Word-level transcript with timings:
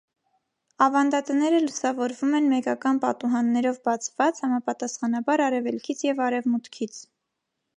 Ավանդատները 0.83 1.59
լուսավորվում 1.65 2.31
են 2.39 2.47
մեկական 2.53 3.01
պատուհաններով 3.03 3.77
բացված, 3.89 4.43
համապատասխանաբար 4.47 5.45
արևելքից 5.51 6.03
և 6.11 6.25
արևմուտքից։ 6.31 6.99